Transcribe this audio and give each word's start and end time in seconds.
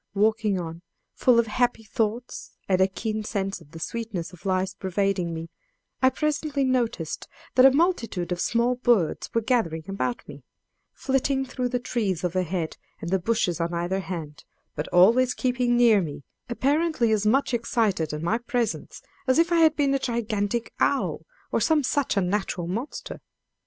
Walking 0.15 0.59
on 0.59 0.81
full 1.13 1.37
of 1.37 1.45
happy 1.45 1.83
thoughts 1.83 2.57
and 2.67 2.81
a 2.81 2.87
keen 2.87 3.23
sense 3.23 3.61
of 3.61 3.69
the 3.69 3.79
sweetness 3.79 4.33
of 4.33 4.47
life 4.47 4.71
pervading 4.79 5.31
me, 5.31 5.49
I 6.01 6.09
presently 6.09 6.63
noticed 6.63 7.27
that 7.53 7.67
a 7.67 7.71
multitude 7.71 8.31
of 8.31 8.41
small 8.41 8.73
birds 8.77 9.29
were 9.31 9.41
gathering 9.41 9.83
about 9.87 10.27
me, 10.27 10.43
flitting 10.91 11.45
through 11.45 11.69
the 11.69 11.79
trees 11.79 12.23
overhead 12.23 12.77
and 12.99 13.11
the 13.11 13.19
bushes 13.19 13.61
on 13.61 13.75
either 13.75 13.99
hand, 13.99 14.43
but 14.75 14.87
always 14.87 15.35
keeping 15.35 15.77
near 15.77 16.01
me, 16.01 16.23
apparently 16.49 17.11
as 17.11 17.27
much 17.27 17.53
excited 17.53 18.11
at 18.11 18.23
my 18.23 18.39
presence 18.39 19.03
as 19.27 19.37
if 19.37 19.51
I 19.51 19.57
had 19.57 19.75
been 19.75 19.93
a 19.93 19.99
gigantic 19.99 20.73
owl, 20.79 21.27
or 21.51 21.61
some 21.61 21.83
such 21.83 22.17
unnatural 22.17 22.65
monster. 22.65 23.21